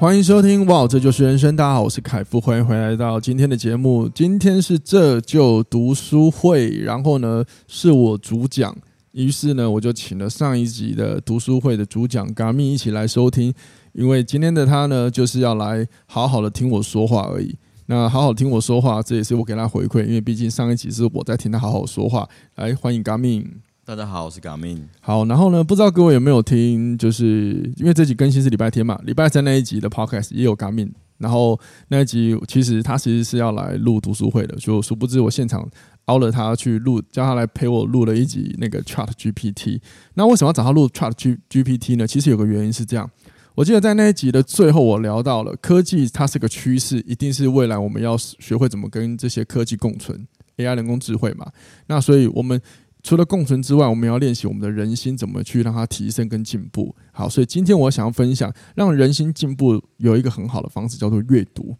[0.00, 1.56] 欢迎收听，哇，这就是人生。
[1.56, 4.08] 大家好，我是凯夫，欢迎回来到今天的节目。
[4.10, 8.72] 今天是这就读书会，然后呢是我主讲，
[9.10, 13.52] 于是呢我就请了上一集的读书会的主讲 Garmin 一起来收听，
[13.92, 17.56] 因为今天的他呢就是要来好好的听我说话而已。
[17.86, 22.28] 那好好听我说话，这也是我给他回馈，因为毕竟上一集是我在听他好好说话。
[22.54, 23.46] 来，欢迎 Garmin。
[23.88, 24.82] 大家好，我是 Gaming。
[25.00, 30.90] 好，然后呢，不知道各位有没有听，就是因为这集更新是礼拜天嘛，礼拜三那一集的 Podcast 也有 Gaming。
[31.16, 35.66] 然后那一集其实他其实是要来录读书会的，就殊不知我现场
[36.04, 39.80] 凹了他去录，叫他来陪我录了一集那个 Chat GPT。
[40.12, 42.06] 那为什么要找他录 Chat G GPT 呢？
[42.06, 43.10] 其实有个原因是这样，
[43.54, 51.50] 我记得在那一集的最后，我聊到了科技它是个趋势，一定是未来我们要学会怎么跟这些科技共存，AI 人工智慧嘛。
[51.86, 52.60] 那所以我们。
[53.08, 56.94] 除了共存之外，我们要练习我们的人心怎么去让它提升跟进步。
[57.10, 61.74] 好，所以今天我想要分享，让人心进步有一个很好的方式，叫做阅读。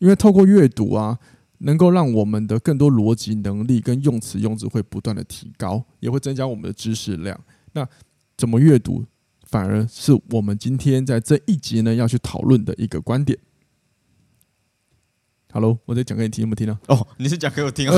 [0.00, 1.16] 因为透过阅读啊，
[1.58, 7.40] 能够让我们的更多逻辑能力跟用词用字会不断的提高，也会增加我们的知识量。
[7.74, 7.86] 那
[8.36, 9.04] 怎么阅读，
[9.44, 13.38] 反而是我们今天在这一集呢要去讨论的一个观点。
[15.52, 16.78] Hello，我在讲给你听，有没有听啊？
[16.86, 17.94] 哦，你是讲给我听啊？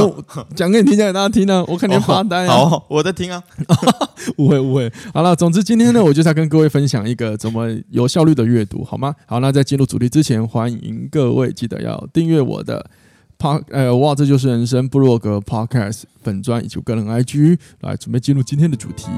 [0.55, 1.63] 讲给你听，讲给大家听啊！
[1.69, 2.69] 我看你发呆啊。
[2.69, 3.43] 好，我在听啊。
[4.39, 4.91] 误会误会。
[5.13, 9.15] 好了，总之今天呢，我就是要跟各位分享一个怎么有效率的阅读，好吗？
[9.27, 12.91] 好，那在进入主题之前，欢迎各位记得要订阅我的
[13.39, 19.11] Pod，呃，哇，这就是人生部落格 Podcast 本专以及个人 IG，来准备进入今天的主题。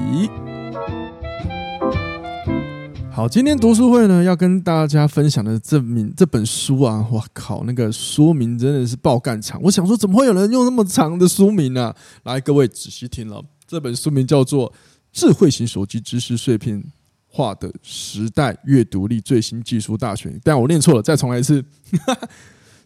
[3.15, 9.57] 好，今天读书会呢，要跟大家分享的这名这本书啊，哇靠，那个书名真的是爆干长。
[9.63, 11.95] 我想说，怎么会有人用那么长的书名呢？
[12.23, 14.69] 来，各位仔细听了，这本书名叫做
[15.13, 16.83] 《智慧型手机知识碎片
[17.25, 20.33] 化的时代阅读力最新技术大全》。
[20.43, 21.61] 但我念错了，再重来一次，《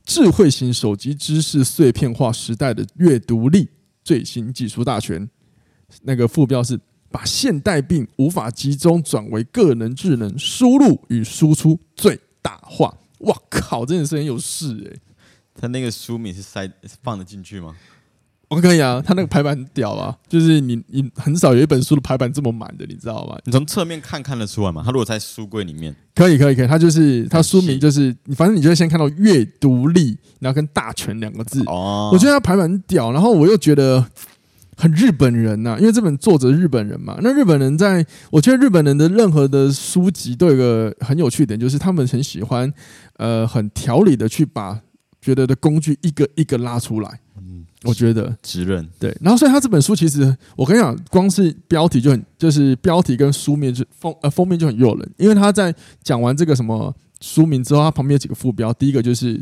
[0.06, 3.68] 智慧型手机知识碎片化时代的阅读力
[4.04, 5.26] 最新技术大全》。
[6.04, 6.80] 那个副标是。
[7.12, 12.96] 把现代病无法集中转为个人智能，输入与输出最大化。
[13.20, 15.00] 哇靠，真的是很有事诶、欸。
[15.60, 16.70] 他那个书名是塞
[17.04, 17.76] 放得进去吗？
[18.48, 23.38] 我可以啊，他那个排版很屌啊，就是你你很少有一本书的排版这么满的，你知道吗？
[23.46, 24.82] 你从侧面看看得出来吗？
[24.84, 31.62] 他如果在书柜里面，可以可以可以，他就是他书名就是，你反正你就会先看到阅读力，然后跟大全两个字。
[31.66, 34.06] 哦，我觉得他排版很屌，然后我又觉得。
[34.82, 37.20] 很日本人呐、啊，因为这本作者日本人嘛。
[37.22, 42.72] 那日本人在，我觉得日本人的任何的书籍都有一个很有趣点，就是他们很喜欢，
[43.18, 44.80] 呃，很条理的去把
[45.22, 47.20] 觉得的工具一个一个拉出来。
[47.38, 49.14] 嗯，我觉得直认对。
[49.20, 59.38] 然后，所以他这本书其实，我跟你讲，光是标题就很，就是标题跟书面就封呃封面就很诱人，因为他在讲完这个什么书名之后，他旁边有几个副标，第一个就是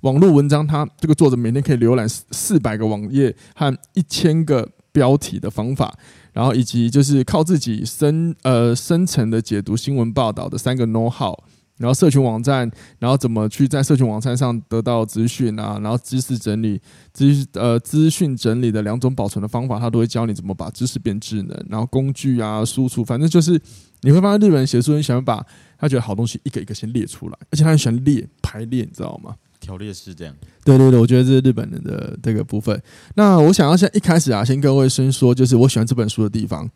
[0.00, 4.68] 网络文章，他这个作者每天可以浏览四四百个网页和一千个。
[4.92, 5.92] 标题的方法，
[6.32, 11.36] 然后以及就是靠自己深呃深层的解读新闻报道的三个 know how，
[11.78, 16.80] 然后社群网站，然后怎么去在社群网站上得到资讯啊，然后知识整理
[17.12, 23.60] 资呃资讯整理的两种保存的方法，他都会教你怎么把知识变智能，然后工具啊输出，反正就是
[24.02, 25.44] 你会发现日本人写书很喜欢把
[25.78, 29.34] 他觉得好东西一个一个先列出来，而且他很喜欢列排列，你知道吗？
[29.60, 30.34] 条列式这样，
[30.64, 32.82] 对对对，我觉得这是日本人的这个部分。
[33.14, 36.68] 那我想要先一开始啊，先各位先说，就是我喜欢这本书的地方。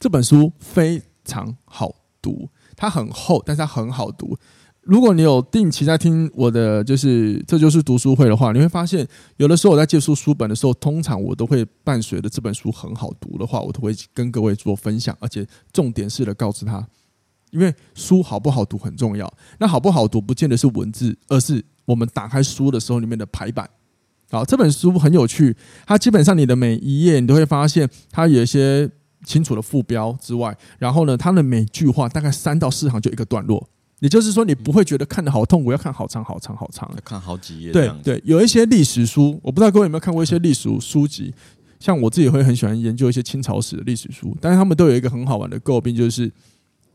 [0.00, 4.34] 这本书非常好读，它很厚，但是它很好读。
[4.80, 16.88] 如果你有定期在听我的，就是这就是读书会的话，你会发现，有的时候我在借书书本的时候，通常我都会伴随着这本书很好读的话，我都会跟各位做分享，而且重点式的告知他，
[17.50, 19.30] 因为书好不好读很重要。
[19.58, 21.62] 那好不好读，不见得是文字，而是。
[21.90, 23.68] 我们打开书的时候，里面的排版，
[24.30, 25.56] 好，这本书很有趣。
[25.84, 28.88] 它基本上你的每一页，你都会发现它有一些
[29.24, 37.72] 清楚的副标之外，然后呢，它的每句话大概三到四行就一个段落，也就是说，你不会觉得看的好痛苦，要看好长好长好长，要看好几页。
[37.72, 41.34] 对对，有一些历史书，我不知道各位有没有看过一些历史书籍，
[41.80, 46.30] 像我自己会很喜欢研究一些清朝史的历史书，但是他们都有一个很好玩的诟病，就是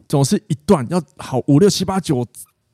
[0.07, 2.25] 总是一段要好五六七八九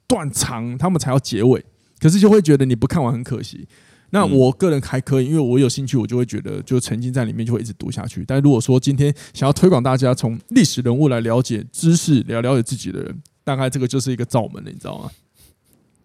[0.06, 1.66] 段长，他们才要结尾。
[2.02, 3.66] 可是就会觉得你不看完很可惜。
[4.10, 8.26] 那我个人还可以，因为我有兴趣，我就会觉得就沉浸在里面，就会一直读下去。
[8.28, 15.10] 但如果说今天想要推广大家从历史人物来了解知识，了了解自己的人，大概这个就是一个罩门了，你知道吗？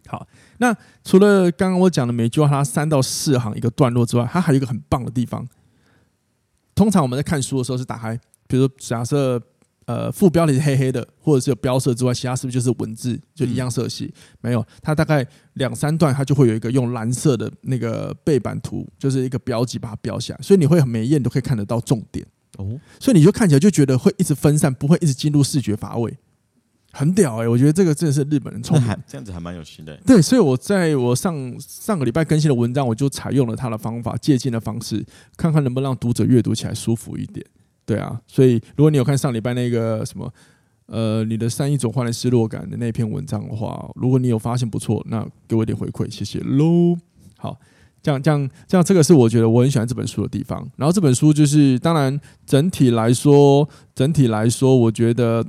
[0.07, 0.29] 好，
[0.59, 5.45] 那除了刚刚我讲的每句话它三到四行一个段落之外，它还有一个很棒的地方。
[6.77, 8.15] 通常我们在看书的时候是打开，
[8.47, 9.43] 比如说假设。
[9.87, 14.06] 呃，副标题是黑黑的，或者是有标色之外，其他是不是就是文字就一样色系？
[14.06, 15.25] 嗯、没有，它大概
[15.55, 22.27] 两三段，它就会有一个用蓝色的那个背板图，就是一个标记把它标下来，所以你会每一页都可以看得到重点
[22.59, 22.77] 哦。
[22.99, 26.19] 所以你就看起来就觉得会一直分散，不会一直进入视觉乏味，
[26.91, 27.49] 很屌哎、欸！
[27.49, 30.00] 我觉得这个真的是日本人聪明，这样子还蛮有心的、欸。
[30.05, 35.06] 对，所以我在我上上个礼拜更新的文章，我就采用了他的方法，借鉴的方式，
[35.37, 37.47] 看看能不能让读者阅读起来舒服一点。
[37.87, 40.31] 对啊，所以如果你有看上礼拜那个什么，
[40.87, 46.99] 呃，你的善意总换来失落感的那篇文章的话，如果你有发现不错，那给我一点回馈，谢谢喽。
[47.38, 47.56] 好，
[48.03, 50.69] 这样这样这样，这个是我觉得我很喜欢这本书的地方。
[50.77, 55.47] 然后这本书就是，当然整体来说，整体来说，我觉得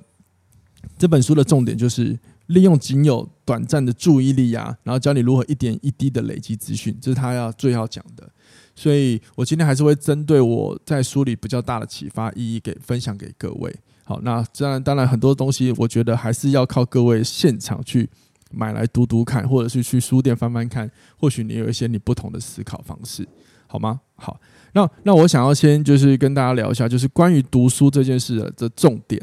[0.98, 2.18] 这本书的重点就是
[2.48, 8.30] 利用仅有短暂的注意力啊，然后教你如何一点一滴的累积资讯，这是他要最要讲的。
[8.78, 13.76] 所以我今天还是会针对我在书里比较大的启发，一一给分享给各位。
[14.04, 18.08] 好，那当然当然很多东西，我觉得还是要靠各位现场去
[18.52, 23.28] 买来读读看，或者是去书店翻翻看，或许你有一些你不同的思考方式，
[23.66, 24.00] 好吗？
[24.16, 24.40] 好，
[24.74, 29.20] 那那我想要先就是跟大家聊一下，就是关于读书这件事的重点。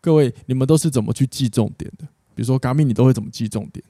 [0.00, 2.04] 各位，你们都是怎么去记重点的？
[2.34, 3.84] 比如说，嘎米，你都会怎么记重点？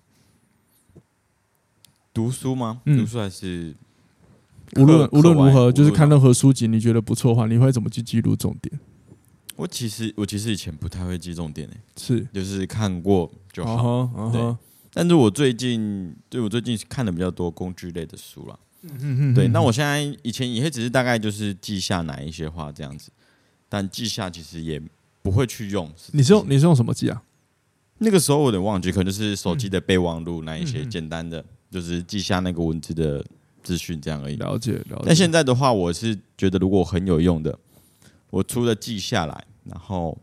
[2.14, 2.80] 读书吗？
[2.86, 3.74] 读书还是？
[4.76, 8.78] 无论无论如何，就是看任何书籍，你觉得不错的话，你会怎么去记录重点？
[9.56, 14.30] 我其实我其实以前不太会记重点诶，是就是看过就好。
[14.32, 14.56] 对，
[14.92, 18.58] 但是我最近对我最近看的比较多工具类的书了。
[19.34, 23.10] 对，那我现在以前也会只是大概就是记下哪一些话这样子，
[23.68, 24.80] 但记下其实也
[25.22, 25.90] 不会去用。
[26.12, 27.22] 你是用你是用什么记啊？
[27.98, 33.24] 那个时候我有点忘记，可能就是手机的备忘录那一些简单的，就是记下那个文字的。
[33.68, 35.02] 资讯这样而已，了解了解。
[35.04, 37.58] 但现在的话，我是觉得如果很有用的，
[38.30, 40.16] 我除了记下来，然后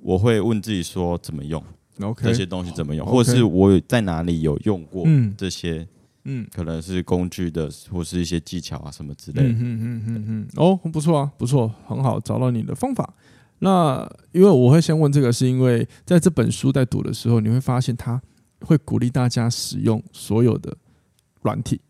[0.00, 1.62] 我会问自己说怎么用
[2.00, 5.06] ，OK，这些东西怎么用，或者是我在哪里有用过
[5.36, 5.86] 这些，
[6.24, 9.48] 嗯，可能是工具的，或是一些技巧啊什么之类的。
[9.50, 13.12] 嗯嗯嗯嗯哦，不错啊，不错，很好，找到你的方法。
[13.58, 18.20] 那因为我会先问这个，是因为在这本书在读的时候，你会发现他
[18.60, 20.74] 会鼓励大家使用所有的
[21.42, 21.80] 软体。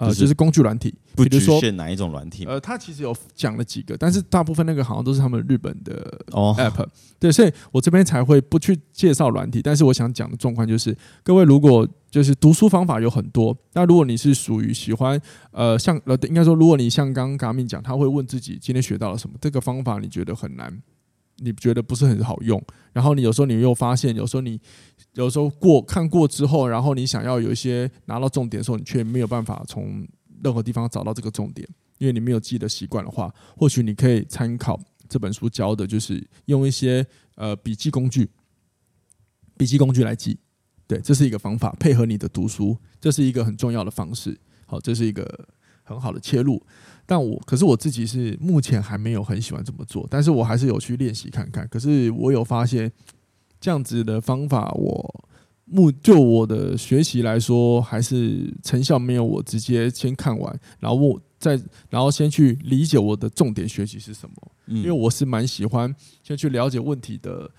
[0.00, 2.44] 呃，就是工具软体，不局限哪一种软体。
[2.46, 6.86] 呃，他其实有讲了几个，但是大部分那个好像都是他们日本的 app。
[7.18, 9.60] 对，所以我这边才会不去介绍软体。
[9.60, 15.20] 但是我想讲的状况就是，各位如果就是读书方法有很多，那如果你是属于喜欢
[15.52, 20.82] 呃像呃应该说，如果你像刚刚嘎米讲，他会问自己今天学到了什么，这个方法你觉得很难。
[21.42, 24.60] 你觉得不是很好用，然后你有时候你又发现，有时候你
[25.14, 30.06] 有时候过看过之后，然后你想要有一些拿到重点的时候，你却没有办法从
[30.44, 31.66] 任何地方找到这个重点，
[31.98, 34.78] 因为你没有记得习惯的话，或许你可以参考
[35.08, 37.04] 这本书教的，就是用一些
[37.36, 38.28] 呃笔记工具，
[39.56, 40.38] 笔记工具来记，
[40.86, 44.38] 对，这是一个方法，配合你的读书，这是一个很重要的方式。
[44.66, 45.48] 好，这是一个
[45.82, 46.62] 很好的切入。
[47.10, 51.66] 但我可是我自己是目前还没有很喜欢这么做，但是我还是有去练习看看。
[51.66, 52.88] 可是我有发现
[53.60, 55.24] 这样子的方法，我
[55.64, 64.36] 目就我的学习来说，还是成效没有我直接先看完，然后我再然后先去理解我的重点学习是什么。
[64.66, 65.92] 因为我是蛮喜欢
[66.22, 67.50] 先去了解问题的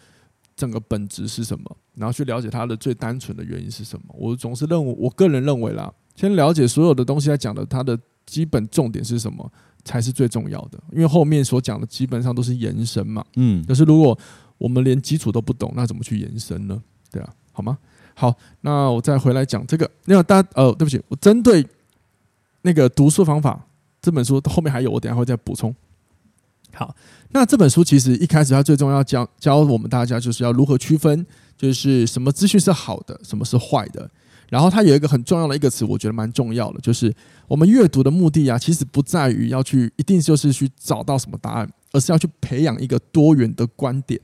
[0.55, 4.05] 整个本质是什么，然后去了解它的最单纯的原因是什么。
[4.17, 7.99] 我总是认为，我个人认为啦，先了解所有的东西，在讲的它的。
[8.25, 9.51] 基本重点是什么
[9.83, 10.79] 才是最重要的？
[10.91, 13.25] 因为后面所讲的基本上都是延伸嘛。
[13.35, 14.17] 嗯，可是如果
[14.57, 16.81] 我们连基础都不懂，那怎么去延伸呢？
[17.11, 17.77] 对啊，好吗？
[18.13, 19.89] 好，那我再回来讲这个。
[20.05, 21.65] 那大家呃，对不起，我针对
[22.61, 23.65] 那个读书方法
[24.01, 25.73] 这本书后面还有，我等下会再补充。
[26.73, 26.95] 好，
[27.29, 31.25] 那这本书其实一开始它最重要教教我们大家就是要如何区分，
[31.57, 34.09] 就是什么资讯是好的，什么是坏的。
[34.51, 37.11] 然后它有一个很重要的一个词，我觉得蛮重要的，就是
[37.47, 44.19] 我们阅读的目的啊，其实不在于要去一定就是去找到什么答案，而是要去培养一个多元的观点。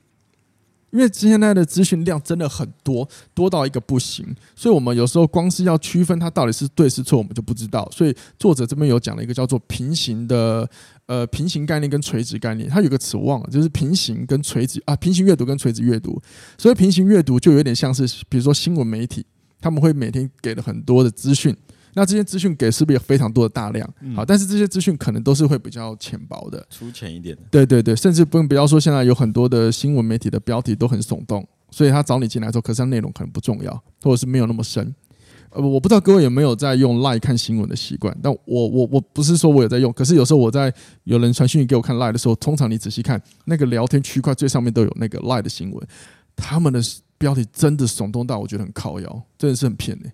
[0.92, 7.90] 因为现在的资讯量真的很多，多到一个不行，所以我们有时候光是要区分它到底是对是错，我们就不知道。
[7.94, 10.70] 所以作者这边有讲了一个叫做平行的
[11.06, 16.22] 呃平行概念跟垂直概念，它有个词忘了，就是平行跟垂直啊，平行阅读跟垂直阅读。
[16.58, 19.26] 所以平行阅读就有点像是比如说新闻媒体。
[19.60, 21.56] 他们会每天给了很多的资讯，
[21.94, 23.88] 那这些资讯给是不是有非常多的大量？
[24.16, 27.42] 好，但是这些资讯可能都是会比较浅薄的，粗浅一点的。
[27.50, 34.94] 对对对，甚至不用不要说，现在有很多的新闻媒体的标题都很耸动，所以他找你进来之后，可是他内容可能不重要，或者是没有那么深。
[35.50, 40.72] 呃，我不知道各位有没有在用 Line 看新闻的习惯，但我我我不是说我有在用，可是有时候我在
[41.06, 45.88] 有人传讯息给我看 Line 的时候，通常你仔细看那个聊天区块最上面都有那个 Line 的新闻，
[46.36, 46.82] 他们的
[47.18, 50.10] 标题真的耸动到我觉得很靠腰，真的是很骗的。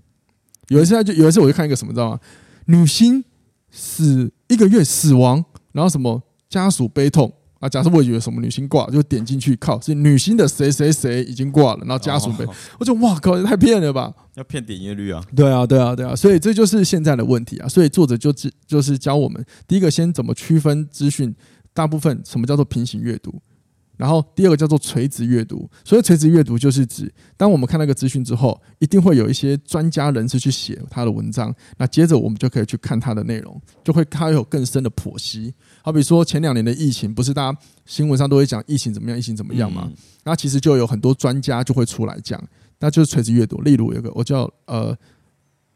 [0.69, 2.19] 有一次就有一次我就看一个什么知道吗？
[2.65, 3.23] 女星
[3.71, 7.31] 死一个月死亡，然后什么家属悲痛。
[7.59, 7.69] 啊！
[7.69, 12.45] 假设我以为什么女星挂，就点进去，靠，是女星的谁谁谁已经挂了，然后家属被，
[12.77, 14.13] 我就哇靠，太骗了吧！
[14.33, 15.23] 要骗点阅率啊！
[15.33, 17.67] 对啊，对啊，对啊，所以这就是现在的问题啊！
[17.69, 18.33] 所以作者就
[18.67, 21.33] 就是教我们，第一个先怎么区分资讯，
[21.73, 23.41] 大部分什么叫做平行阅读。
[23.95, 35.53] 然后第二个叫做垂直阅读，所以垂直阅读就是指，当我们看那个资讯之后，一定会有一些专家人士去写他的文章，那接着我们就可以去看他的内容，就会他有更深的剖析。
[35.83, 39.89] 好比说前两年的疫情，不是大家新闻上都会讲疫情怎么样，疫情怎么样吗？
[40.23, 42.41] 那其实就有很多专家就会出来讲，
[42.79, 43.61] 那就是垂直阅读。
[43.61, 44.97] 例如有个我叫呃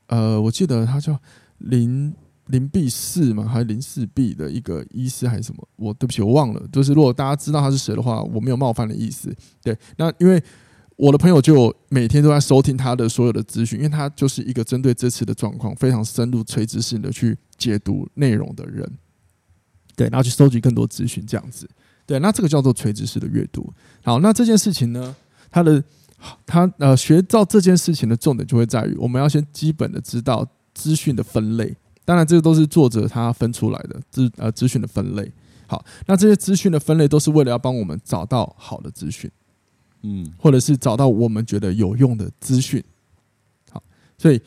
[0.07, 1.17] 呃，我记得他叫
[1.59, 2.13] 林。
[2.47, 5.67] 林碧四嘛，还是林四碧的一个医师还是什么？
[5.75, 6.61] 我对不起，我忘了。
[6.71, 9.33] 就是如果大家知道他是谁的话，我没有冒犯的意思。
[9.61, 10.41] 对，那因为
[10.95, 18.89] 我的朋友就每天都在收听他的所有的资讯，因为他就是一个针对这次的状况非常深入、垂直性的去解读内容的人。
[19.95, 21.69] 对，然后去收集更多资讯，这样子。
[22.05, 23.71] 对，那这个叫做垂直式的阅读。
[24.03, 25.15] 好，那这件事情呢，
[25.51, 25.83] 他的
[26.45, 31.75] 他呃学到这件事情的重点就会在于，我们要先基本的知道资讯的分类。
[32.07, 35.29] 当然，这个都是作者他分出来的资呃资讯的分类。
[35.67, 39.29] 好，那这些资讯的分类都是为了要帮我们找到好的资讯，
[40.03, 42.81] 嗯，或者是找到我们觉得有用的资讯。
[43.71, 43.83] 好，
[44.17, 44.41] 所以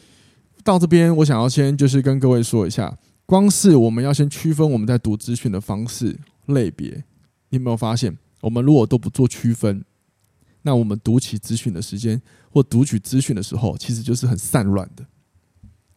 [0.65, 7.05] 到这边，我想要先就是跟各位说一下，光是我们要先区分我们在读资讯的方式类别，
[7.51, 9.85] 你有没有发现，我们如果都不做区分，
[10.63, 15.05] 那我们读取资讯的时间或读取资讯的时候，其实就是很散乱的。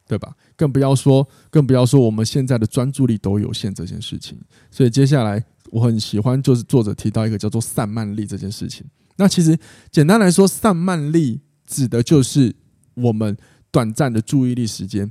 [0.06, 0.34] 对吧？
[0.56, 4.38] 更不要说，更不要说我们现在的专注力都有限这件事情。
[4.70, 8.86] 所以接下来我很喜欢，就是作者提到一个叫做散漫力这件事情。
[9.16, 9.58] 那其实
[9.90, 12.54] 简单来说，散漫力指的就是
[12.94, 13.36] 我们
[13.70, 15.10] 短暂的注意力时间。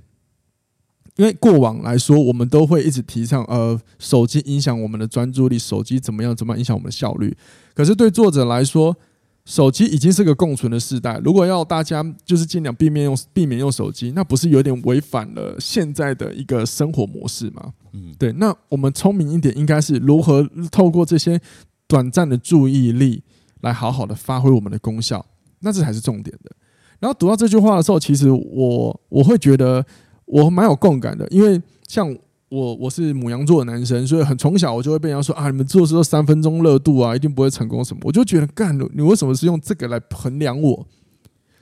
[1.15, 7.37] 因为过往来说，我们都会一直提倡，呃，手机影响我们的专注力，手机怎么样，怎么样影响我们的效率。
[7.75, 8.97] 可是对作者来说，
[9.45, 17.73] 手机已经是个共存的时代，如果要大家就是尽量避免用避免用手机，那不是有点违反了现在的一个生活模式吗？
[17.91, 18.31] 嗯，对。
[18.33, 21.39] 那我们聪明一点，应该是如何透过这些
[21.87, 23.21] 短暂的注意力
[23.61, 25.25] 来好好的发挥我们的功效，
[25.59, 26.51] 那这才是重点的。
[26.99, 29.85] 然后读到这句话的时候，其实我我会觉得
[30.25, 32.15] 我蛮有共感的，因为像。
[32.53, 38.01] 我我是母羊座的男生，所以很从小我就会被人家说啊，你们做事都三分钟热度啊，一定不会成功什么。
[38.03, 40.87] 我就觉得干，你为什么是用这个来衡量我？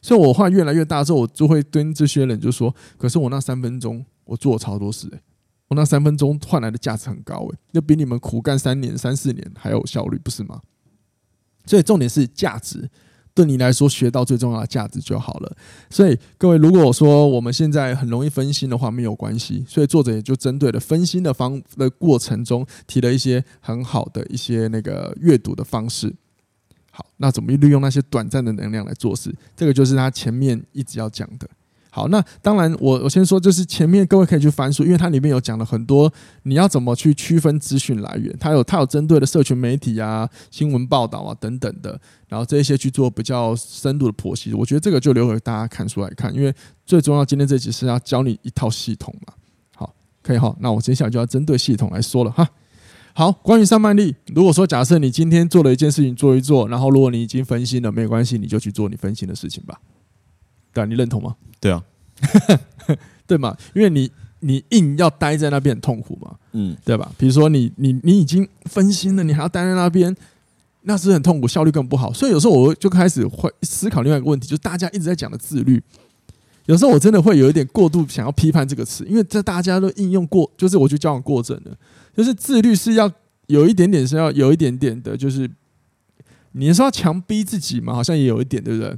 [0.01, 5.21] 所以我话越来越大之后，我就会跟这些人就说，可是我那三分钟我做了超多事，欸，
[5.69, 10.59] 我那三分钟换来的价值很高，诶，就比你们苦干三年、三四年还有效率，不是吗？
[11.65, 12.89] 所以重点是价值。
[13.41, 15.51] 对你来说，学到最重要的价值就好了。
[15.89, 19.65] 所以各位，如果说我们现在很容易分心的话，没有关系。
[19.67, 26.13] 所以作者也就针对了分心的方的过程中，提了一些很好的一些那个阅读的方式。
[26.91, 29.33] 好，那怎么利用那些短暂的能量来做事？
[29.55, 31.49] 这个就是他前面一直要讲的。
[31.93, 36.09] 好，那当然我，我先说，就是前面各位可以去翻书，因为它里面有讲了很多
[36.43, 44.53] 你要怎么去区分资讯来源，它有它有针对的社群媒体啊、新闻报道啊等等的，然后这一些去做比较深度的剖析。
[44.53, 46.55] 我觉得这个就留给大家看书来看，因为
[46.85, 49.33] 最重要，今天这集是要教你一套系统嘛。
[49.75, 49.93] 好，
[50.23, 52.47] 可以哈，那我接下来就要针对系统来说了哈。
[53.13, 59.77] 好，关于散漫力，如果说假设你今天做了一件事情做一做，然后如果你已经分心了，没有关系，你就去做你分心的事情吧。
[60.73, 61.35] 对啊，你认同吗？
[61.59, 61.83] 对啊，
[63.27, 63.55] 对嘛？
[63.73, 67.11] 因为你你硬要待在那边很痛苦嘛，嗯，对吧？
[67.17, 70.15] 比如说你你你已经分心了，你还要待在那边，
[70.81, 72.11] 那是很痛苦，效率更不好。
[72.11, 75.81] 所以有时候我就开始会思考另外一个问题，就是大家一直在讲的自律，
[76.65, 81.77] 有时候我真的会有一点过度想要批判这个词，因为这大家都应用过，就是我觉得交往过正的，
[82.15, 83.11] 就是自律是要
[83.47, 85.49] 有一点点是要有一点点的，就是
[86.53, 88.97] 你说要强逼自己嘛，好像也有一点，对不对？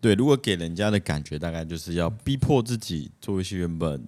[0.00, 4.02] 对，如果给人家的感觉大概就是要逼迫自己做一些原本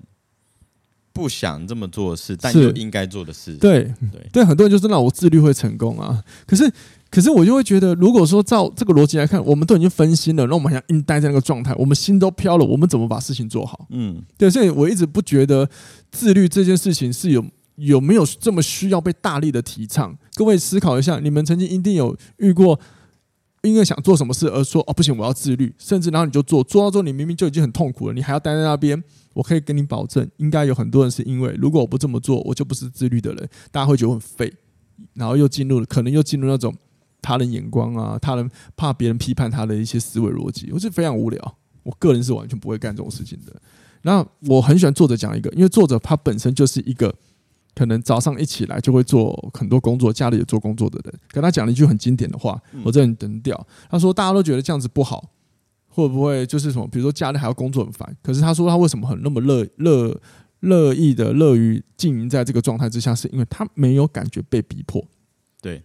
[1.13, 3.55] 不想这么做的事，但又应该做的事。
[3.57, 6.25] 对对对，很多人就是那我自律会成功啊。
[6.47, 6.73] 可是
[7.11, 13.87] 可是我就会觉得，如果说照这个逻辑来看，我们都已经分心了，那我们还硬待在那个状态，我们心都飘了，我们怎么把事情做好？
[13.91, 15.69] 嗯，对，所以我一直不觉得
[16.11, 17.45] 自律这件事情是有
[17.77, 20.17] 有没有这么需要被大力的提倡。
[20.37, 22.81] 各位思考一下，你们曾经一定有遇过。
[23.63, 29.03] 因为想做什么事而说哦，不行，我要自律，甚至然后你就做，做到之后你明明就已经很痛苦了，你还要待在那边。
[29.35, 34.53] 我可以跟你保证，应该有很多人是因为如果我不这么做，我就不是自律的人，大家会觉得我很废，
[35.15, 36.75] 然后又进入了可能又进入那种
[37.23, 41.57] 他人眼光啊，他人怕别人批判他的一些思维逻辑，我是非常无聊。
[41.85, 43.55] 我个人是完全不会干这种事情的。
[44.03, 47.15] 那我很喜欢作者讲一个，因为作者他本身就是一个。
[47.75, 53.67] 可能早上一起来就会做很多工作，家里也做工作的人，跟他讲了一句很经典的话，我真的很屌。
[53.91, 55.31] 他说：“大家都觉得这样子不好，
[55.89, 56.87] 会不会就是什么？
[56.87, 60.21] 比如说家里还要工作很烦，可是他说他为什么很那么乐乐
[60.61, 65.03] 乐意的乐于经营在这个状态之下，是因为他没有感觉被逼迫。
[65.63, 65.83] 对，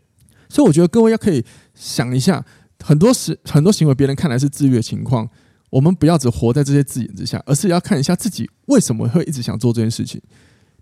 [0.50, 2.46] 所以我觉得各位要可以想一下，
[2.84, 5.29] 很多时很多行为别人看来是自律的情况，
[5.70, 10.22] 我们不要只活在这些字眼之下，而是要看一下自己为什么会一直想做这件事情。”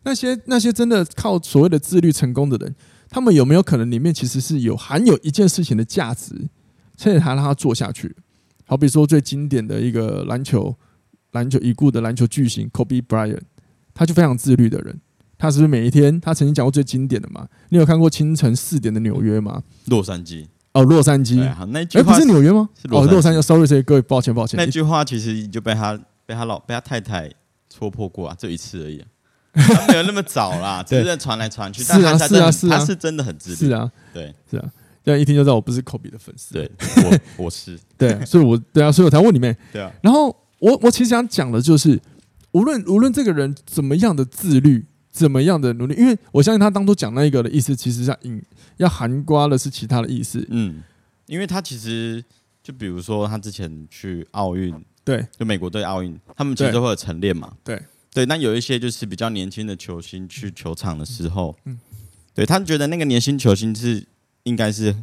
[0.05, 2.73] 那些那些真的靠所谓的自律成功的人，
[3.09, 6.47] 他们有没有可能里面其实是有含有一件事情的价值，
[6.95, 8.15] 所以才让他做下去？
[8.65, 10.75] 好比说最经典的一个篮球
[11.31, 13.41] 篮球已故的篮球巨星 Kobe Bryant，
[13.93, 15.01] 他就非常自律的人。
[15.37, 16.19] 他是不是每一天？
[16.21, 17.47] 他曾经讲过最经典的嘛？
[17.69, 19.61] 你有看过清晨四点的纽约吗？
[19.87, 21.53] 洛杉矶哦，洛杉矶。
[21.53, 22.69] 好，那句话、欸、不是纽约吗？
[22.89, 23.41] 哦，洛杉矶。
[23.41, 24.57] Sorry，各位，抱歉，抱歉。
[24.57, 27.29] 那句话其实就被他被他老被他太太
[27.69, 29.07] 戳破过啊，这一次而已、啊。
[29.55, 31.81] 他没有那么早啦， 只是在传来传去。
[31.81, 33.55] 是啊，是啊，是啊，他是真的很自律。
[33.55, 34.71] 是啊，对，是啊，
[35.03, 36.53] 这样一听就知道我不是 Kobe 的粉丝。
[36.53, 36.69] 对，
[37.37, 39.55] 我我是对，所以我对啊，所以我才问你们。
[39.71, 39.91] 对啊。
[40.01, 40.27] 然后
[40.59, 41.99] 我我其实想讲的就是，
[42.51, 48.41] 无论无论这个人怎么样的自律，怎么样的努力，因为我相信他当初讲那一个的意思，其实要引
[48.77, 50.45] 要含瓜的是其他的意思。
[50.49, 50.83] 嗯，
[51.27, 52.23] 因为他其实
[52.63, 57.81] 就比如说他之前去奥运，对，就美国队奥运，他们其实都会有晨练嘛，对。
[58.15, 61.77] 对，那有一些就是比较年轻的球星去球场的时候，嗯，
[62.33, 64.01] 对他觉得那个年轻球星是
[64.43, 64.95] 应该是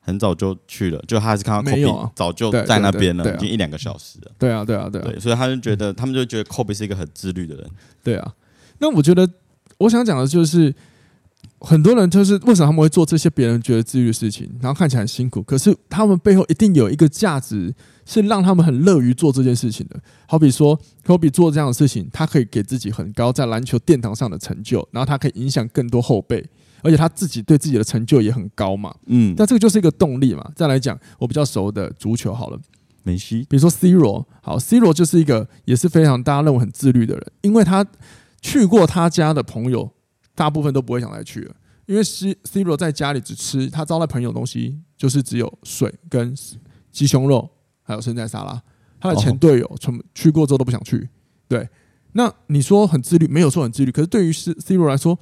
[0.00, 4.32] 很早就去了，就他还是看到 Kobe 早就在那边了，已经一两个小时了。
[4.38, 7.70] 对啊，对啊，对啊，对，所以他就觉得，他们就觉得 Kobe 是一个很自律的人。
[8.02, 8.34] 对啊，
[8.78, 9.28] 那我觉得
[9.76, 10.74] 我想讲的就是，
[11.64, 17.74] 很多人就是为什么他们会做这些别人觉得自律的事情，然后看起来很辛苦，可是他们背后一定有一个价值。
[18.06, 19.98] 是让他们很乐于做这件事情的，
[20.28, 26.46] 好比说科比做这样的事情，他可以给自己很高在篮球殿堂上的成就，然后他可以影响更多后辈，
[26.82, 28.94] 而且他自己对自己的成就也很高嘛。
[29.06, 30.46] 嗯，那这个就是一个动力嘛。
[30.54, 32.60] 再来讲，我比较熟的足球好了，
[33.04, 37.86] 梅西，比如说 C 罗，好，C 罗就是一个也是非常大家认为很自律的人，因为他
[38.42, 39.90] 去过他家的朋友，
[40.34, 41.54] 大部分都不会想再去了，
[41.86, 46.34] 因为 C C 罗在家里只吃他招待朋友的东西，就是只有水跟
[46.90, 47.50] 鸡胸肉。
[47.86, 48.62] 还有生菜沙拉，
[48.98, 51.06] 他的前队友从去过之后都不想去。
[51.46, 51.68] 对，
[52.12, 55.18] 那你说很自律，没有说很自律，可是对于 C C 罗来说，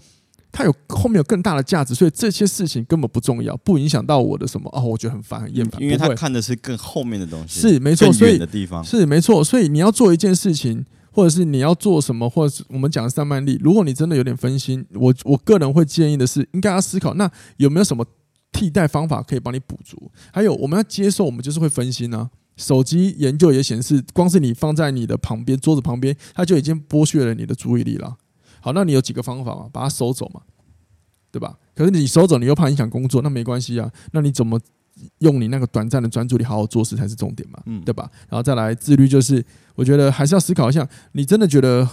[0.52, 8.84] 他有后面有更大的价值，所以这些事情根本不重要，不影响到我的什么哦，我觉得很烦很厌烦，因为他看的是更后面的东西，是没错，所以的地方。
[8.84, 18.04] 是没错，所以你要做一件事情，或者是你要做什么，或者是我们讲的散漫力，如果你真的有点分心，我我个人会建议的是，应该要思考，那有没有什么
[18.50, 20.10] 替代方法可以帮你补足？
[20.32, 22.30] 还有，我们要接受，我们就是会分心、啊。
[22.56, 28.16] 手机研究也显示，光是你放在你的旁边桌子旁边，它就已经剥削了你的注意力了。
[28.60, 29.68] 好，那你有几个方法嘛？
[29.72, 30.42] 把它收走嘛，
[31.30, 31.58] 对吧？
[31.74, 33.90] 可是你收走，你又怕影响工作，那没关系啊。
[34.12, 34.60] 那你怎么
[35.18, 37.60] 用你那个短暂的专注力好好做事才是重点嘛？
[37.66, 38.10] 嗯，对吧？
[38.28, 41.88] 然后再来自律，就是我觉得还是要思考一下，你真的觉得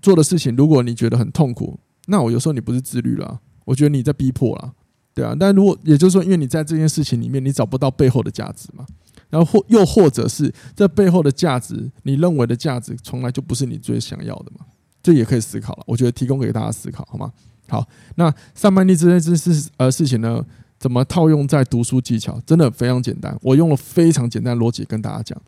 [0.00, 4.72] 做的事情，如果你觉得很痛苦，那我有时候你不是自律了，我觉得你在逼迫了，
[5.14, 5.34] 对啊。
[5.38, 8.86] 但如果也就是说，因为你在这件事情里面，你找不到背后的价值嘛。
[9.30, 14.64] 然后或又或者是这背后的价值，你认为的价值从来就不是你最想要的嘛？
[15.02, 15.82] 这也可以思考了。
[15.86, 17.32] 我觉得提供给大家思考，好吗？
[17.68, 20.44] 好，那上半力这件事呃事情呢，
[20.84, 22.38] 怎么套用在读书技巧？
[22.44, 25.40] 真的非常简单，我用了非常简单的逻辑跟大家讲。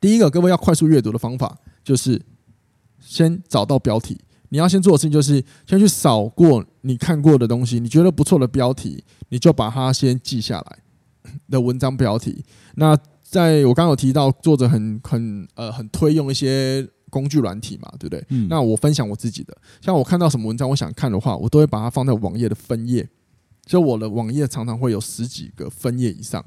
[0.00, 2.18] 第一个，各位要快速阅读的方法就是
[2.98, 4.18] 先找到标题。
[4.48, 10.78] 你要先做的事情就是先去扫过你看过的东西，你觉得不错的标题，你就把它先记下来。
[11.50, 12.42] 的文章标题，
[12.76, 18.24] 那在我刚刚有提到，作者很很呃很推用一些工具软体嘛，对不对？
[18.30, 18.48] 嗯。
[18.48, 23.06] 那我分享我自己的，像我看到什么文章，我想看的话，我都会把它放在网页的分页。
[23.70, 26.44] 就我的网页常常会有十几个分页以上。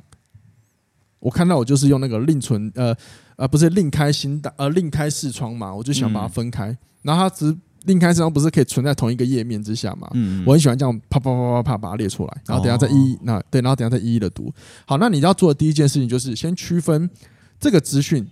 [1.20, 2.94] 我看到我就是用那个另存呃
[3.38, 6.78] 呃不是另开新档呃另开视窗嘛，我就想把它分开。
[7.02, 10.10] 然后它只另开视窗不是可以存在同一个页面之下嘛？
[10.16, 14.54] 嗯，我很喜欢这样啪啪啪啪啪把它列出来，然后等下再一一那对，然后等下再一一的读。
[14.86, 17.10] 好，那你要做的第一件事情就是先区分
[17.58, 18.28] 这个资讯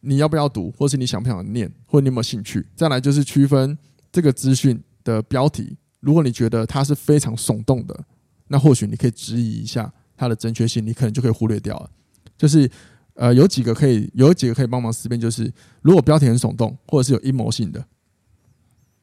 [0.00, 2.66] 你要不要读，或是你想不想念，或者你有没有兴趣。
[2.76, 3.78] 再来就是区分
[4.12, 8.04] 这个资讯的标题，如果你觉得它是非常耸动的，
[8.48, 11.90] 那或许你可以质疑一下它的正确性，你可能就可以忽略掉了。
[12.36, 12.70] 就是
[13.14, 17.84] 呃，有几个可以有几个可以帮忙思辨，就是如果标题很耸动，或者是有阴谋性的。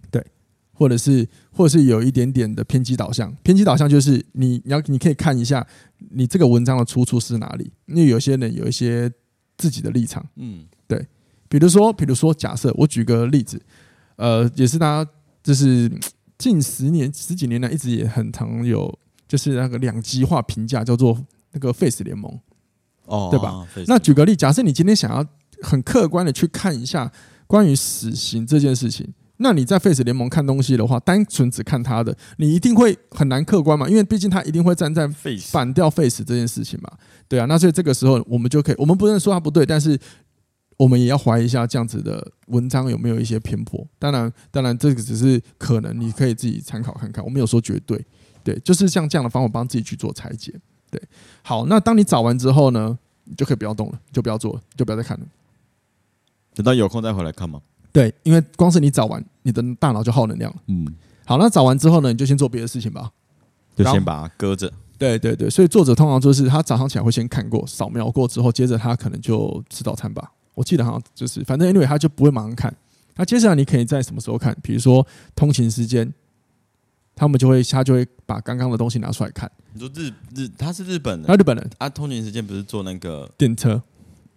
[0.10, 0.26] 对
[0.74, 3.36] 或者是，或者是有一点点的偏激导向。
[3.44, 5.66] 偏激导向就是你，你要你可以看一下
[6.12, 9.12] 你这个文章的出处是哪里，因为有些人有一些
[9.58, 10.24] 自己的立场。
[10.36, 11.06] 嗯，对。
[11.50, 13.62] 比如说，比如说，假设我举个例子，
[14.18, 15.90] 呃，也是大家就是
[16.38, 18.98] 近十年十几年来一直也很常有，
[19.28, 21.18] 就是那个两极化评价，叫做
[21.52, 22.40] 那个 Face 联盟，
[23.06, 23.68] 哦，对吧？
[23.88, 25.26] 那举个例，假设你今天想要
[25.62, 27.12] 很客观的去看一下
[27.48, 29.14] 关于死刑这件事情。
[29.40, 33.88] 那你在 Face 联盟看东西的话，单纯只看他的，你一定会很难客观嘛？
[33.88, 35.08] 因为毕竟他一定会站在
[35.52, 36.92] 反掉 Face 这件事情嘛。
[37.28, 39.96] 对啊，那所以这个时候我们就可以，我们不能说他不对，但是
[40.78, 43.86] 我们也要怀疑一下这样子的文章有没有一些偏颇。
[43.98, 47.24] 当然，当然这个只是可能，你可以自己参考看看。
[47.26, 48.06] 我没有说绝对，
[48.44, 50.54] 对，就是像这样的方法帮自己去做裁剪。
[50.90, 51.02] 对，
[51.42, 55.26] 好，那当你找完之后呢，你就可以不要动了，就不要做了，就不要再看了，
[56.54, 57.60] 等到有空再回来看嘛。
[57.92, 60.58] 对，因为光是你找完，你的大脑就耗能量了。
[60.68, 60.88] 嗯，
[61.26, 63.12] 好，那找完之后呢，你就先做别的事情吧，
[63.76, 64.72] 就先把它搁着。
[64.98, 70.32] 对对对，所以作者通常就是他早上起来会先看过、扫描过之后，接着他可能就吃早餐吧。
[70.58, 72.76] 我记得好像就是，反正 anyway 他就不会马上看。
[73.16, 74.58] 那接下来你可以在什么时候看？
[74.64, 76.12] 比如说通勤时间，
[77.16, 79.50] 他们就会他就会把刚刚的东西拿出来看。
[79.74, 83.80] 你说日日他是日本人，他日本人啊，通勤时间不是坐那个电车？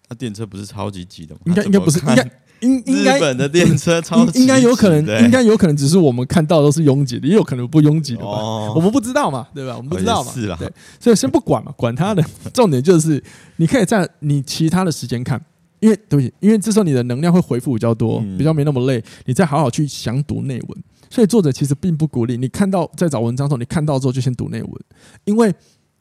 [0.07, 1.41] 他电车不是超级挤的吗？
[1.47, 2.31] 应该应该不是应该。
[2.61, 8.29] 应应该日本的电车超级，应该有可能， 应该有可能只是我们看到都是拥挤的，也有可能不拥挤的吧？
[8.75, 9.75] 我们不知道嘛，对吧？
[9.79, 12.23] 我们不知道嘛，是啦，对，所以先不管嘛，管他的。
[12.53, 13.23] 重点就是
[13.57, 15.43] 你可以在你其他的时间看，
[15.81, 20.85] 因为对不起，因为这时候你的能量会回复比较多，比较没那么累，你再好好去详读内文。
[21.11, 24.73] 所以作者其实并不鼓励你看到在找文章的时候，你看到之后就先读内文，
[25.25, 25.53] 因为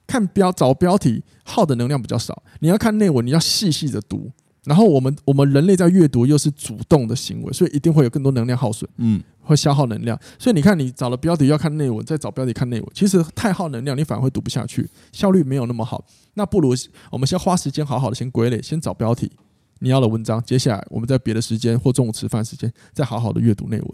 [0.06, 4.32] 看标找标题耗的能量比较少，你要看内文，你要细细的读。
[4.65, 10.20] 然后我们我们人类在阅读又是主动的行为，所以一定会有更多能量耗损，嗯，会消耗能量。
[10.38, 16.06] 所以你看，你找了标题要看内文，再找标题看内文，其实太耗能量，你反而会读不下去，效率没有那么好。
[16.34, 16.76] 那不如
[17.10, 19.32] 我们先花时间好好的先归类，先找标题
[19.80, 23.92] 你要的文章，接下来我们在别的时间或中午吃饭时间再好好的阅读内文。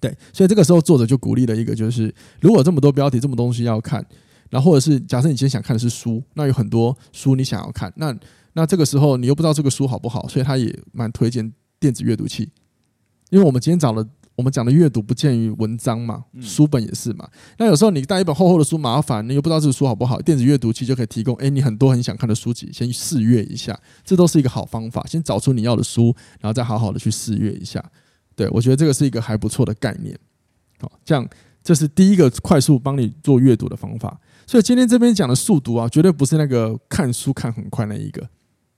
[0.00, 4.04] 对，所以这个时候作者就鼓励了一个，就是如果这么多标题，这么多东西要看，
[4.50, 8.14] 然后或者是假设你今天想看的是书，那有很多书你想要看，那。
[8.56, 12.48] 那这个时候你又不知道这个书好不好，所以他也蛮推荐电子阅读器，
[13.30, 17.28] 因为我们今天找了我们讲的阅读不见于文章嘛，书本也是嘛。
[17.58, 25.04] 那有时候你带一本厚厚的书麻烦，你又不知道这个书好不好，电子阅读器就可以提供，诶，你很多很想看的书籍，先试阅一下，这都是一个好方法。
[25.08, 27.84] 先找出你要的书，然后再好好的去试阅一下。
[28.34, 30.18] 对，我觉得这个是一个还不错的概念。
[30.80, 31.24] 好，这样
[31.62, 34.18] 这是第一个快速帮你做阅读的方法。
[34.46, 38.28] 所以今天这边讲的速读啊，绝对不是那个看书看很快那一个。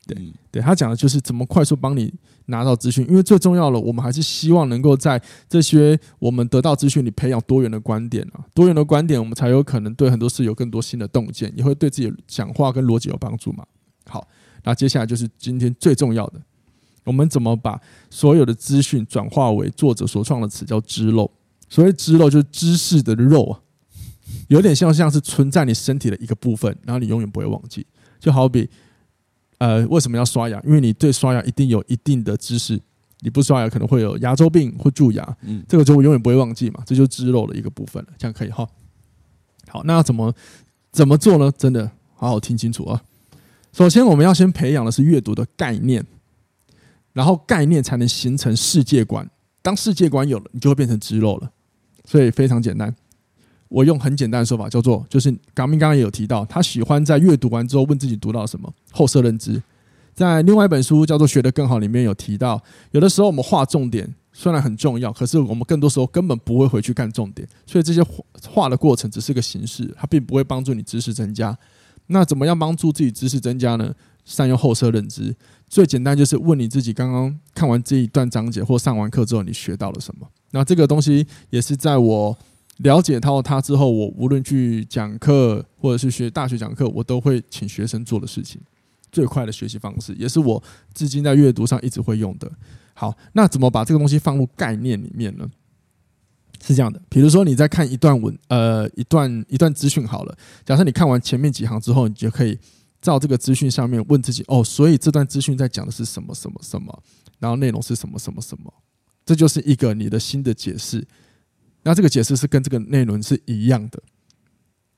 [0.06, 2.12] 对，对他讲的就是怎么快速帮你
[2.46, 13.66] 拿到资讯，因为最重要的，我们还是希望能够在这些我们得到资讯里培养多元的观点啊，多元的观点，我们才有可能对很多事有更多新的洞见，也会对自己讲话跟逻辑有帮助嘛。
[14.08, 14.26] 好，
[14.62, 16.40] 那接下来就是今天最重要的，
[17.02, 21.28] 我们怎么把所有的资讯转化为作者所创的词叫知肉，
[21.68, 23.58] 所谓知肉就是知识的肉啊，
[24.46, 27.84] 有点像像是存在你身体的一个部分，然后你永远不会忘记，
[28.20, 28.70] 就好比。
[29.58, 30.60] 呃，为什么要刷牙？
[30.64, 32.80] 因为你对刷牙一定有一定的知识，
[33.20, 38.68] 你不刷牙可能会有牙周病或蛀牙，嗯，这个就永远不会忘记嘛，这就是肌肉的一个部分了，这样可以哈。
[39.68, 40.34] 好，那要怎么
[40.92, 41.52] 怎么做呢？
[41.56, 43.02] 真的好好听清楚啊。
[43.72, 46.04] 首先，我们要先培养的是阅读的概念，
[47.12, 49.28] 然后概念才能形成世界观。
[49.62, 51.50] 当世界观有了，你就会变成肌肉了。
[52.04, 52.94] 所以非常简单。
[53.68, 59.62] 我用很简单的说法，叫做就是刚明刚刚也有提到，他喜欢在阅读完之后问自己读到什么后设认知。
[60.14, 68.02] 在另外一本书叫做《学得更好》里面有提到，有的时候我们画重点虽然很重要，可是我们更多时候根本不会回去看重点，所以这些
[68.48, 71.54] 画的过程只是个形式，它并不会帮助你知识增加。
[72.06, 73.92] 那怎么样帮助自己知识增加呢？
[74.24, 75.36] 善用后设认知，
[75.68, 80.26] 最简单就是问你自己：刚刚看完这一段章节或上完课之后，你学到了什么？
[80.52, 82.38] 那这个东西也是在我。
[82.78, 88.60] 了解到他之后，我无论去讲课或者是学大学讲课，我都会请学生做的事情，
[89.10, 90.62] 最快的学习方式，也是我
[90.92, 92.50] 至今在阅读上一直会用的。
[92.92, 95.48] 好，那怎么把这个东西放入概念里面呢？
[96.62, 102.58] 是这样的，比如说你在看一段文，呃，一段一段资讯好了，假设你看完前面几行之后，你就可以
[103.00, 107.02] 照这个资讯上面问自己，哦，所以这段资讯在讲的是什么什么什么，
[107.38, 108.72] 然后内容是什么什么什么，
[109.24, 111.06] 这就是一个你的新的解释。
[111.86, 114.02] 那这个解释是跟这个内容是一样的，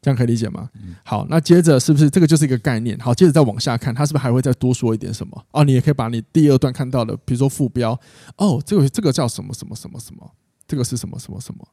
[0.00, 0.70] 这样可以理解吗？
[1.04, 2.98] 好，那接着是不是这个就是一个概念？
[2.98, 5.46] 好，接着再往下看，它是不是还会再多说一点什么？
[5.50, 7.92] 哦，你也可以把你第二段看到的，比如说副标，
[8.36, 10.32] 哦，这个这个叫什么什么什么什么。
[10.66, 11.66] 这个是什么什么什么？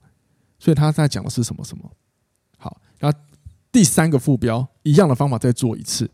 [0.60, 1.90] 所以他在讲的是什么什么？
[2.58, 3.18] 好，然后
[3.72, 6.10] 第三个副标一样的方法再做一次，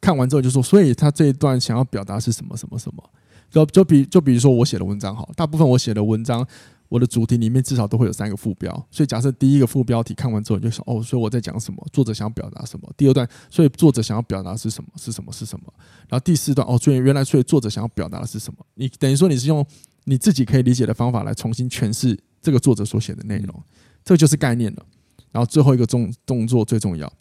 [0.00, 3.10] 看完之后就说，所以他这一段想要表达是什么什么什么？
[3.48, 6.46] 就就比就比如说我写的文章好，大部分我写的文章，
[6.88, 8.72] 我的主题里面至少都会有三个副标。
[8.90, 11.86] 所以假设第一个副标题看完之后你就想哦，所以我在讲什么？
[11.92, 12.90] 作者想要表达什么？
[12.96, 14.90] 第二段，所以作者想要表达是什么？
[14.96, 15.32] 是什么？
[15.32, 15.72] 是什么？
[16.08, 18.64] 然后第四段哦，所以原来所以作者想要表达的是什么？
[18.74, 19.66] 你等于说你是用。
[20.04, 23.62] 你自己可以理解的方法来重新诠释这个作者所写的内容，
[24.02, 24.82] 这就是概念了。
[25.30, 27.12] 然后最后一个动动作最重要，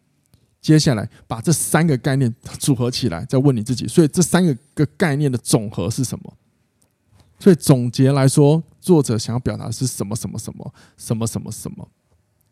[0.62, 6.34] 接下来把这三个概念组合起来，再问你自己：所以这三个个概念的总和是什么？
[7.40, 11.86] 所以总结来说，作者想要表达的是什么什么什么什么什么什么？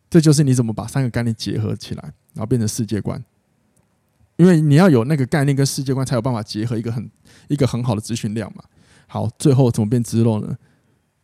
[0.10, 3.24] 这就是你怎么把三个概念结合起来，然后变成世界观。
[4.36, 7.10] 因为你要有那个概念跟世界观，才有办法结合一个很
[7.48, 8.62] 一个很好的资讯量嘛。
[9.08, 10.58] 好，最后怎么变支漏呢？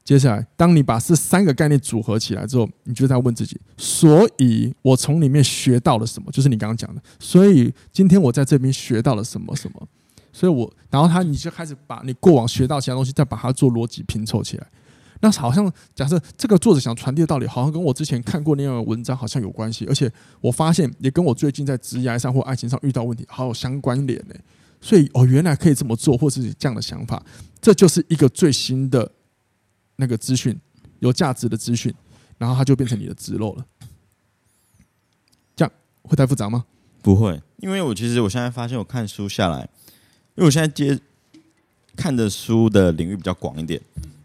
[0.04, 6.32] 接下来，当你把这三个概念组合起来之后，你就在问自己：所以我从里面学到了什么？
[6.32, 7.02] 就是你刚刚讲的。
[7.20, 9.88] 所以今天我在这边学到了什么什么？
[10.34, 14.68] 所以我，然后他你就开始把你过往学到其他东西，再把它做逻辑拼凑起来。
[15.22, 24.36] 那好像假设这个作者想传递的道理，好像跟我之前看过那样的文章好像有关系，而且我发现也跟我最近在职业上或爱情上遇到问题好有相关联呢。
[24.82, 27.24] 所以哦，原来可以这么做，或是这样的想法，
[27.62, 29.12] 这就是一个最新的
[29.98, 30.60] 那个资讯，
[31.00, 31.94] 有价值的资讯，
[32.40, 33.66] 然后它就变成你的植入了。
[35.56, 36.66] 这样会太复杂吗？
[37.04, 39.70] 不会，因为我其实我现在发现，我看书下来，
[40.34, 41.00] 因为我现在接
[41.96, 43.80] 看的书的领域比较广一点，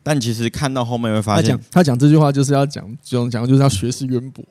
[0.09, 4.45] 但其实看到后面会发现，他讲这句话就是要讲，这种讲就是要学识渊博。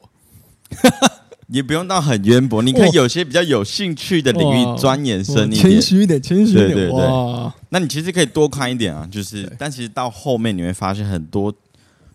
[1.48, 6.68] 也不用到很渊博，你可以有些比较有兴趣的领域钻研深一点，谦虚一点，谦虚一点。
[6.72, 11.54] 对对对，哇，那你其实可以多看一点啊，就是，但其实到后面你会发现很多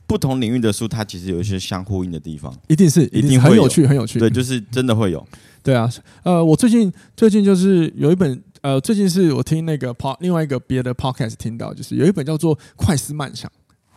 [0.06, 4.18] 不同领域的书，它其实有一些相呼应的地方，一定是，一定很有趣，很有趣。
[4.18, 5.26] 对，就是真的会有。
[5.62, 5.90] 对啊，
[6.24, 13.50] 呃，我最近最近就是有一本，呃，最近是我听那个 pod 另外一个别的 podcast 听到，就是有一本叫做《快思慢想》。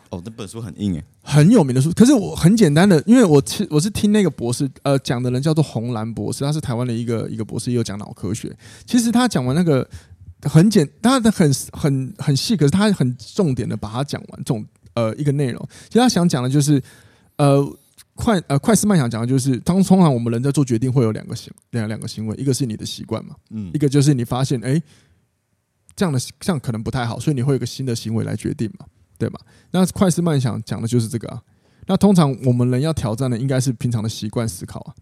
[0.10, 1.92] 哦，那本书很硬诶，很有名的书。
[1.94, 8.56] 可是我很简单的，因为我听我是听那个博士，呃，讲的人叫做红蓝博士，他是台湾的一个一个博士，也有讲脑科学。
[8.86, 9.86] 其实他讲完那个
[10.44, 15.68] 很简，他的很很很细，可是他很重点的把它讲完，这种呃一个内容。
[15.90, 16.82] 其实他想讲的就是，
[17.38, 17.60] 呃，
[18.16, 24.84] 快呃快思慢想讲的就是，当通常我们人在做决定会有两个行两两个行为，一个是你的习惯嘛，嗯，一个就是你发现哎、欸，
[25.96, 28.86] 这样的这样可能不太好，所以你会有一个新的行为来决定嘛。
[29.16, 29.40] 对吧？
[29.72, 31.42] 那快思慢想讲的就是这个啊。
[31.86, 34.94] 那通常我们人要挑战的应该是平常的习惯思考啊，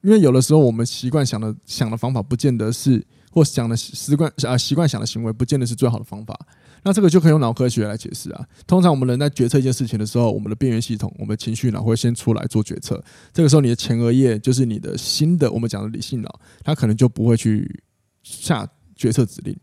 [0.00, 6.38] 因为有的时候我们习惯想的想的方法，不见得是或想的习惯啊习惯想的行为，不见得是最好的方法。
[6.82, 8.46] 那这个就可以用脑科学来解释啊。
[8.66, 13.02] 通常我们人在决策一件事情的时候，我们的边缘系统，我们的情绪脑会先出来做决策。
[13.32, 17.82] 这个时候，你的前额叶就是你的新的我们讲的理性脑，它可能就不会去
[18.22, 19.56] 下决策指令。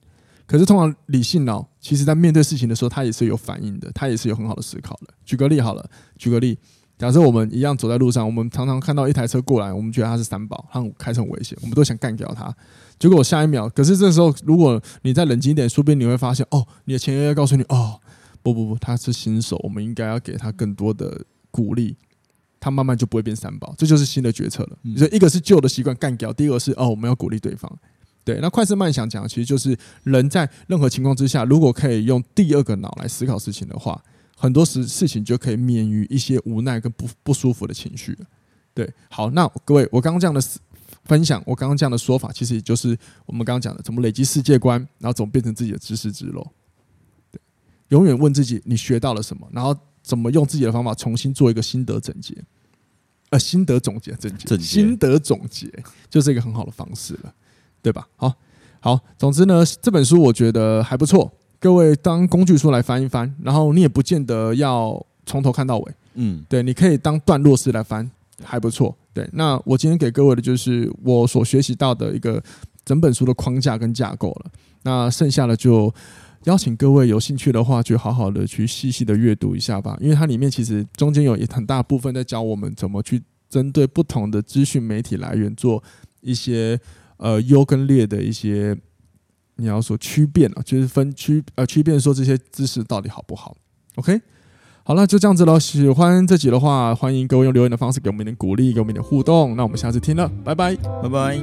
[0.46, 5.14] 可是，通常理性脑其实在面对事情的时候，它也是有反应的，它也是有很好的思考的。
[5.26, 6.58] 举个例好了，举个例，
[6.98, 12.56] 假设我们一样走在路上，我们常常看到一台车过来，我们觉得它是三宝，它开车很危险，我们都想干掉它。
[13.00, 18.00] 结果下一秒，可是这时候如果你再冷静一点，说不定你会发现，哦，你的前额叶告诉你，哦，
[18.42, 21.96] 不不不，他是新手，我们应该要给他更多的鼓励，
[22.60, 24.78] 他慢慢就不会变三宝，这就是新的决策了。
[24.98, 27.72] 所以一个是旧的习惯干掉，第二个是哦，我们要鼓励对方。
[28.24, 34.04] 对，那快思慢想讲的其实就是人在任何情况之下，如果可以用第二个脑来思考事情的话，
[34.36, 38.18] 很多事事情就可以免于一些无奈跟不不舒服的情绪。
[38.74, 40.42] 对，好，那各位，我刚刚这样的
[41.08, 46.46] 分享，我刚刚这样的说法，其实也就是我们刚刚讲的，怎么累积世界观，然后怎么变成自己的知识之路。
[47.32, 47.40] 对，
[47.90, 52.36] 永远问自己你学到了什么，然后怎么用自己的方法重新做一个心得总结，
[53.30, 55.72] 呃，心得总结，总结，心得总结，
[56.10, 57.34] 就是一个很好的方式了。
[57.80, 58.06] 对吧？
[58.18, 58.34] 好，
[58.82, 68.10] 好，总之呢，这本书我觉得还不错，各位当工具书来翻一翻，然后你也不见得要从头看到尾，嗯，对，你可以当段落式来翻，
[68.44, 68.94] 还不错。
[69.18, 72.40] 对，那我今天给各位的就是我所学习到的一个
[72.86, 74.52] 整本书的框架跟架构了，
[74.84, 75.92] 那剩下的就
[76.44, 85.84] 邀请各位有兴趣的话，就好好的去细细的阅读一下吧，因为它里面其实中间有一很大部分在教我们怎么去针对不同的资讯媒体来源做
[86.22, 86.80] 一些
[87.18, 88.78] 呃优跟劣的一些
[89.56, 93.58] 你要说区辨啊，就是分区呃区辨说这些知识到底好不好
[93.96, 94.22] ？OK。
[94.88, 95.60] 好了，就这样子了。
[95.60, 99.54] 喜欢这集的话，欢迎各位用留言的方式给我们一点鼓励，给我们一点互动。
[99.58, 101.38] 那我们下次听了，拜拜，拜拜。